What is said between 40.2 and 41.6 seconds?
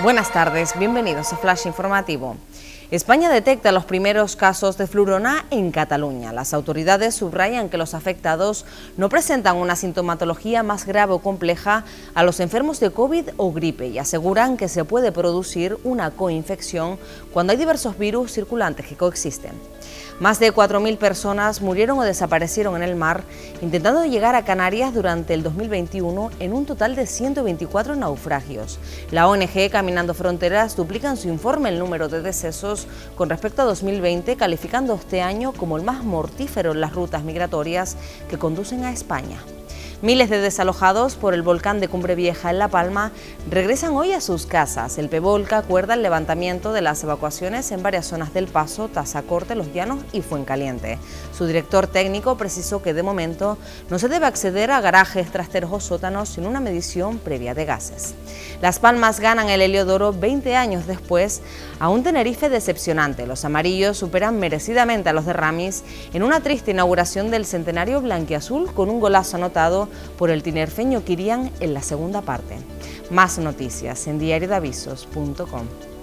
de desalojados por el